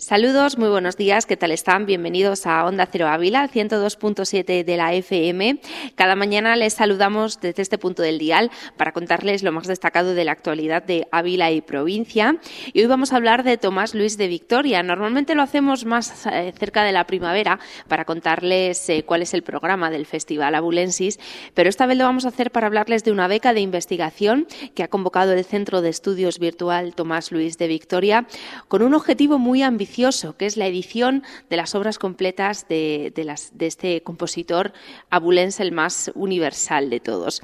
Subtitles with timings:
[0.00, 1.84] Saludos, muy buenos días, ¿qué tal están?
[1.84, 5.60] Bienvenidos a Onda Cero Ávila, 102.7 de la FM.
[5.94, 10.24] Cada mañana les saludamos desde este punto del dial para contarles lo más destacado de
[10.24, 12.38] la actualidad de Ávila y provincia.
[12.72, 14.82] Y hoy vamos a hablar de Tomás Luis de Victoria.
[14.82, 19.42] Normalmente lo hacemos más eh, cerca de la primavera para contarles eh, cuál es el
[19.42, 21.20] programa del Festival Abulensis,
[21.52, 24.82] pero esta vez lo vamos a hacer para hablarles de una beca de investigación que
[24.82, 28.26] ha convocado el Centro de Estudios Virtual Tomás Luis de Victoria
[28.68, 29.89] con un objetivo muy ambicioso
[30.36, 33.12] que es la edición de las obras completas de,
[33.58, 34.72] este compositor
[35.10, 37.42] abulense, el más universal de todos.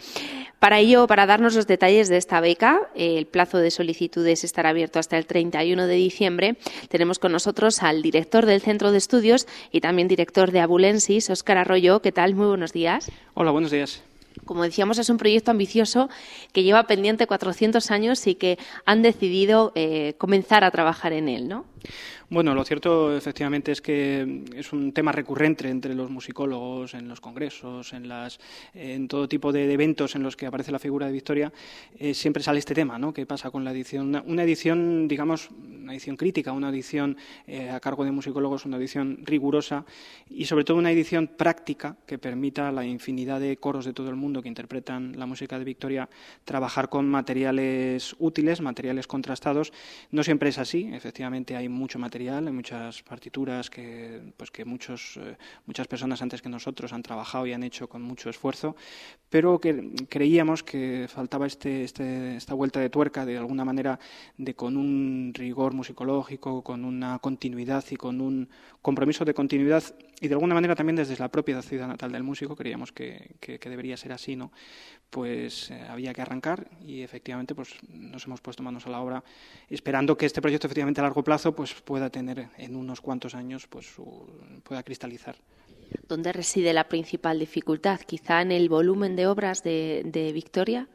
[0.59, 4.99] Para ello, para darnos los detalles de esta beca, el plazo de solicitudes estará abierto
[4.99, 6.57] hasta el 31 de diciembre.
[6.89, 11.59] Tenemos con nosotros al director del Centro de Estudios y también director de Abulensis, Óscar
[11.59, 12.01] Arroyo.
[12.01, 12.35] ¿Qué tal?
[12.35, 13.11] Muy buenos días.
[13.35, 14.03] Hola, buenos días.
[14.45, 16.09] Como decíamos, es un proyecto ambicioso
[16.53, 21.49] que lleva pendiente 400 años y que han decidido eh, comenzar a trabajar en él,
[21.49, 21.65] ¿no?
[22.29, 27.21] Bueno, lo cierto efectivamente es que es un tema recurrente entre los musicólogos, en los
[27.21, 28.39] congresos, en, las,
[28.75, 31.53] en todo tipo de eventos en los que aparece la figura de Victoria,
[31.99, 33.13] eh, siempre sale este tema, ¿no?
[33.13, 34.23] ¿Qué pasa con la edición?
[34.27, 37.17] Una, edición, digamos, una edición crítica, una edición
[37.47, 39.85] eh, a cargo de musicólogos, una edición rigurosa
[40.29, 44.11] y sobre todo una edición práctica que permita a la infinidad de coros de todo
[44.11, 46.09] el mundo que interpretan la música de Victoria
[46.45, 49.73] trabajar con materiales útiles, materiales contrastados.
[50.11, 55.17] No siempre es así, efectivamente hay mucho material hay muchas partituras que, pues que muchos,
[55.19, 58.77] eh, muchas personas antes que nosotros han trabajado y han hecho con mucho esfuerzo,
[59.31, 63.99] pero que creíamos que faltaba este, este, esta vuelta de tuerca de alguna manera
[64.37, 68.49] de con un rigor musicológico, con una continuidad y con un
[68.83, 69.85] compromiso de continuidad
[70.21, 73.59] y de alguna manera también desde la propia ciudad natal del músico creíamos que, que,
[73.59, 74.53] debería ser así, ¿no?
[75.11, 79.23] Pues eh, había que arrancar y efectivamente pues nos hemos puesto manos a la obra
[79.69, 83.67] esperando que este proyecto efectivamente a largo plazo pues pueda tener en unos cuantos años,
[83.67, 83.93] pues
[84.63, 85.37] pueda cristalizar.
[86.09, 88.01] ¿Dónde reside la principal dificultad?
[88.01, 90.89] ¿Quizá en el volumen de obras de, de Victoria?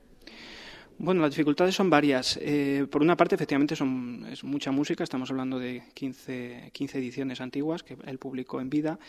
[1.03, 2.38] Bueno, las dificultades son varias.
[2.39, 5.03] Eh, por una parte, efectivamente, son, es mucha música.
[5.03, 9.00] Estamos hablando de 15, 15 ediciones antiguas que él publicó en vida.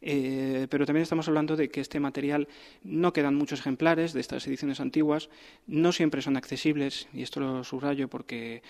[0.00, 2.48] Eh, pero también estamos hablando de que este material
[2.82, 5.30] no quedan muchos ejemplares de estas ediciones antiguas.
[5.68, 8.64] No siempre son accesibles, y esto lo subrayo porque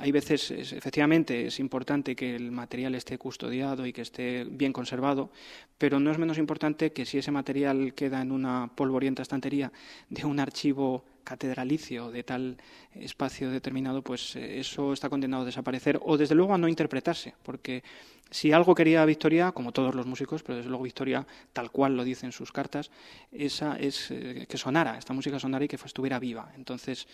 [0.00, 5.30] hay veces, efectivamente, es importante que el material esté custodiado y que esté bien conservado,
[5.76, 9.70] pero no es menos importante que si ese material queda en una polvorienta estantería
[10.08, 12.56] de un archivo catedralicio de tal
[12.94, 17.34] espacio determinado, pues eh, eso está condenado a desaparecer o desde luego a no interpretarse,
[17.42, 17.82] porque
[18.30, 22.02] si algo quería Victoria, como todos los músicos, pero desde luego Victoria, tal cual lo
[22.02, 22.90] dice en sus cartas,
[23.30, 26.50] esa es eh, que sonara, esta música sonara y que estuviera viva.
[26.56, 27.06] Entonces,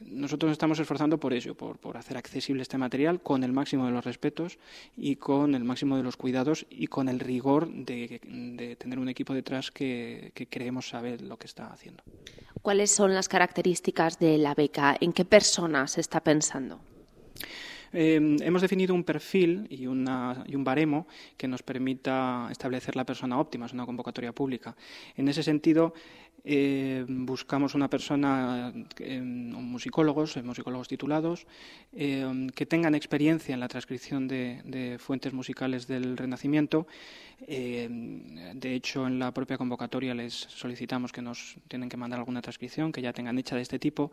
[0.00, 4.04] nosotros estamos esforzando por ello, por, hacer accesible este material con el máximo de los
[4.04, 4.58] respetos
[4.96, 9.08] y con el máximo de los cuidados y con el rigor de, de tener un
[9.08, 12.02] equipo detrás que, que creemos saber lo que está haciendo.
[12.60, 13.55] ¿Cuáles son las características
[14.18, 14.96] de la beca?
[15.00, 16.80] ¿En qué personas se está pensando?
[17.92, 21.06] Eh, hemos definido un perfil y, una, y, un baremo
[21.36, 24.76] que nos permita establecer la persona óptima, es una convocatoria pública.
[25.16, 25.94] En ese sentido,
[26.48, 31.44] eh, buscamos una persona, eh, musicólogos, musicólogos titulados,
[31.92, 36.86] eh, que tengan experiencia en la transcripción de, fuentes musicales del Renacimiento.
[37.48, 42.92] de hecho, en la propia convocatoria les solicitamos que nos tienen que mandar alguna transcripción
[42.92, 44.12] que ya tengan hecha de este tipo.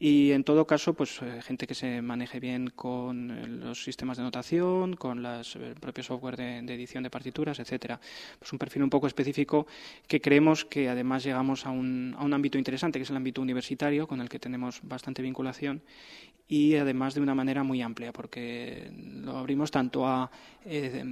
[0.00, 4.96] Y en todo caso, pues gente que se maneje bien con los sistemas de notación,
[4.96, 8.00] con el propio software de, de edición de partituras, etcétera.
[8.38, 9.66] Pues un perfil un poco específico
[10.06, 13.40] que creemos que además llegamos a un, a un ámbito interesante, que es el ámbito
[13.40, 15.82] universitario, con el que tenemos bastante vinculación
[16.48, 18.90] y además de una manera muy amplia, porque
[19.22, 20.30] lo abrimos tanto a
[20.64, 21.04] eh,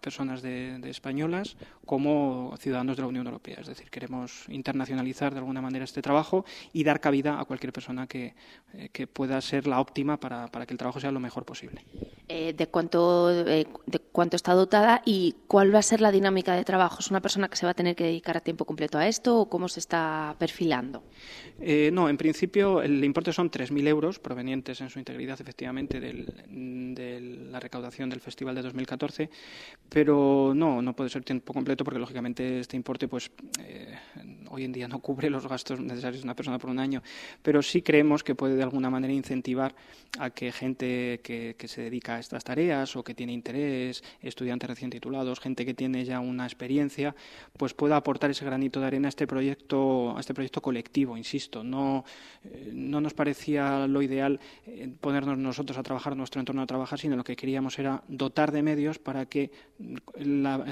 [0.00, 3.58] personas de, españolas como ciudadanos de la Unión Europea.
[3.60, 8.06] Es decir, queremos internacionalizar de alguna manera este trabajo y dar cabida a cualquier persona
[8.06, 8.34] que,
[8.74, 11.84] eh, que pueda ser la óptima para, para, que el trabajo sea lo mejor posible.
[12.28, 16.54] Eh, ¿de, cuánto, eh, ¿De cuánto está dotada y cuál va a ser la dinámica
[16.54, 16.98] de trabajo?
[17.00, 19.40] ¿Es una persona que se va a tener que dedicar a tiempo completo a esto
[19.40, 21.02] o cómo se está perfilando?
[21.92, 27.20] no, en principio el importe son 3.000 euros provenientes en su integridad, efectivamente, de
[27.50, 29.28] la recaudación del Festival de 2014,
[29.90, 33.98] pero no, no puede ser tiempo completo porque lógicamente este importe pues eh,
[34.50, 37.02] hoy en día no cubre los gastos necesarios de una persona por un año,
[37.42, 39.74] pero sí creemos que puede de alguna manera incentivar
[40.18, 44.90] a que gente que, se dedica a estas tareas o que tiene interés, estudiantes recién
[44.90, 47.14] titulados, gente que tiene ya una experiencia,
[47.56, 51.62] pues pueda aportar ese granito de arena a este proyecto, a este proyecto colectivo, insisto.
[51.62, 52.04] No,
[52.44, 56.98] eh, no nos parecía lo ideal eh, ponernos nosotros a trabajar, nuestro entorno a trabajar,
[56.98, 59.50] sino lo que queríamos era dotar de medios para que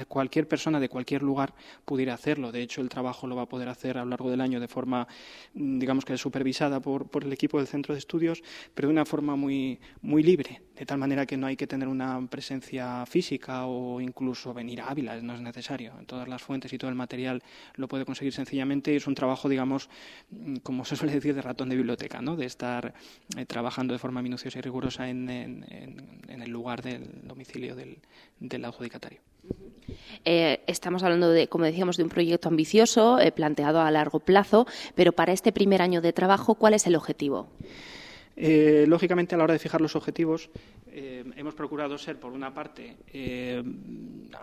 [0.07, 1.53] cualquier persona de cualquier lugar
[1.85, 2.51] pudiera hacerlo.
[2.51, 4.67] De hecho, el trabajo lo va a poder hacer a lo largo del año de
[4.67, 5.07] forma,
[5.53, 8.41] digamos que supervisada por, el equipo del centro de estudios,
[8.73, 11.87] pero de una forma muy, muy libre, de tal manera que no hay que tener
[11.87, 15.93] una presencia física o incluso venir a Ávila, no es necesario.
[15.99, 17.43] En todas las fuentes y todo el material
[17.75, 19.89] lo puede conseguir sencillamente y es un trabajo, digamos,
[20.63, 22.35] como se suele decir, de ratón de biblioteca, ¿no?
[22.35, 22.93] de estar
[23.37, 27.97] eh, trabajando de forma minuciosa y rigurosa en, el lugar del domicilio del,
[28.39, 29.19] del adjudicatario.
[30.25, 34.67] Eh, estamos hablando de, como decíamos, de un proyecto ambicioso, eh, planteado a largo plazo,
[34.95, 37.49] pero para este primer año de trabajo, ¿cuál es el objetivo?
[38.35, 40.49] Eh, lógicamente, a la hora de fijar los objetivos,
[40.91, 42.97] hemos procurado ser, por una parte,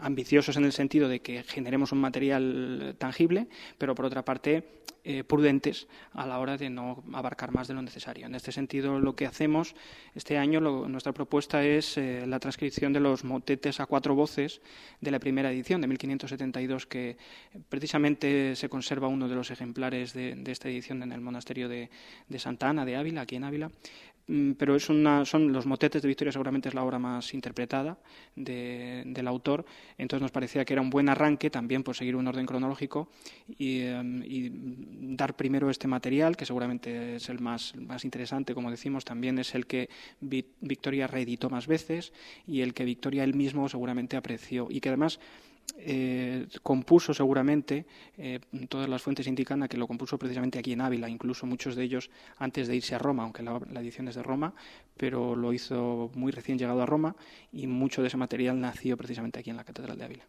[0.01, 3.47] ambiciosos en el sentido de que generemos un material tangible,
[3.79, 4.65] pero por otra parte,
[5.09, 8.27] eh, prudentes a la hora de no abarcar más de lo necesario.
[8.27, 9.77] En este sentido, lo que hacemos
[10.17, 14.61] este año, nuestra propuesta es eh, la transcripción de los motetes a cuatro voces
[15.01, 17.17] de la primera edición de 1572, que
[17.69, 21.89] precisamente se conserva uno de los ejemplares de, esta edición en el monasterio de,
[22.29, 23.71] de Santa Ana de Ávila, aquí en Ávila.
[24.29, 27.97] Mm, pero es una, son los motetes de Victoria seguramente es la obra más interpretada
[28.35, 29.65] del autor,
[29.99, 33.09] entonces nos parecía que era un buen arranque también por seguir un orden cronológico
[33.57, 34.51] y, em, y
[35.15, 39.55] dar primero este material, que seguramente es el más, más interesante, como decimos, también es
[39.55, 39.89] el que
[40.21, 42.13] Victoria reeditó más veces
[42.49, 45.21] y el que Victoria él mismo seguramente apreció y que además
[45.79, 47.87] eh, compuso seguramente,
[48.17, 51.77] eh, todas las fuentes indican a que lo compuso precisamente aquí en Ávila, incluso muchos
[51.77, 54.55] de ellos antes de irse a Roma, aunque la, edición es de Roma,
[54.97, 57.15] pero lo hizo muy recién llegado a Roma
[57.53, 60.25] y mucho de ese material nació precisamente aquí en la Catedral de Ávila.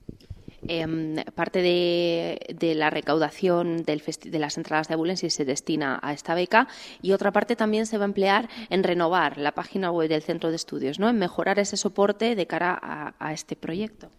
[0.68, 6.68] Em, parte de, la recaudación de las entradas de Abulensis se destina a esta beca
[7.02, 10.50] y otra parte también se va a emplear en renovar la página web del centro
[10.50, 11.10] de estudios, ¿no?
[11.10, 14.10] en mejorar ese soporte de cara a este proyecto.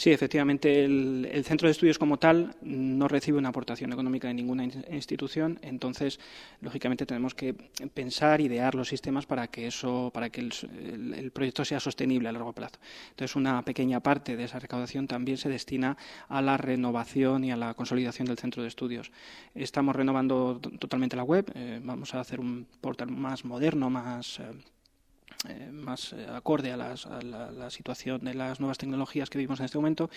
[0.00, 4.64] Sí, efectivamente, el, centro de estudios como tal no recibe una aportación económica de ninguna
[4.64, 6.18] institución, entonces,
[6.62, 11.80] lógicamente, tenemos que pensar, idear los sistemas para que eso, para que el, proyecto sea
[11.80, 12.78] sostenible a largo plazo.
[13.10, 15.98] Entonces, una pequeña parte de esa recaudación también se destina
[16.30, 19.12] a la renovación y a la consolidación del centro de estudios.
[19.54, 24.44] Estamos renovando totalmente la web, eh, vamos a hacer un portal más moderno, más eh,
[25.48, 29.78] eh, más eh, acorde a, la, situación de las nuevas tecnologías que vivimos en este
[29.78, 30.10] momento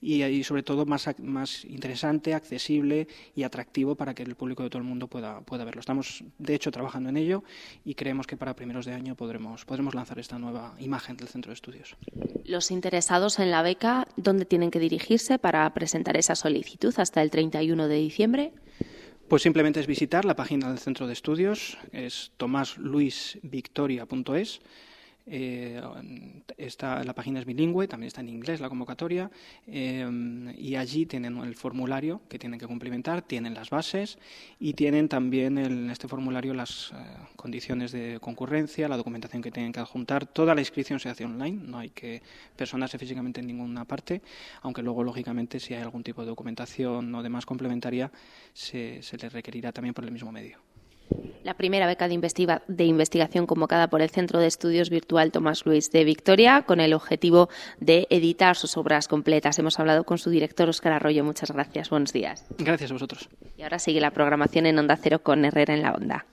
[0.00, 4.78] y, sobre todo más, más interesante, accesible y atractivo para que el público de todo
[4.78, 5.80] el mundo pueda, pueda verlo.
[5.80, 7.44] Estamos, de hecho, trabajando en ello
[7.84, 11.50] y creemos que para primeros de año podremos, podremos lanzar esta nueva imagen del centro
[11.50, 11.96] de estudios.
[12.44, 17.30] Los interesados en la beca, ¿dónde tienen que dirigirse para presentar esa solicitud hasta el
[17.30, 18.52] 31 de diciembre?
[19.30, 24.60] Pues simplemente es visitar la página del centro de estudios, es tomasluisvictoria.es
[25.26, 25.80] eh,
[26.80, 29.30] la página es bilingüe, también está en inglés la convocatoria
[29.66, 34.18] eh, y allí tienen el formulario que tienen que cumplimentar, tienen las bases
[34.58, 36.96] y tienen también en este formulario las eh,
[37.36, 40.26] condiciones de concurrencia, la documentación que tienen que adjuntar.
[40.26, 42.22] Toda la inscripción se hace online, no hay que
[42.56, 44.22] personarse físicamente en ninguna parte,
[44.62, 48.10] aunque luego, lógicamente, si hay algún tipo de documentación o demás complementaria,
[48.52, 50.69] se, se les requerirá también por el mismo medio.
[51.42, 56.04] La primera beca de, investigación convocada por el Centro de Estudios Virtual Tomás Luis de
[56.04, 57.48] Victoria con el objetivo
[57.78, 59.58] de editar sus obras completas.
[59.58, 61.24] Hemos hablado con su director, Óscar Arroyo.
[61.24, 61.88] Muchas gracias.
[61.88, 62.44] Buenos días.
[62.58, 63.28] Gracias a vosotros.
[63.56, 66.26] Y ahora sigue la programación en Onda Cero con Herrera en la Onda.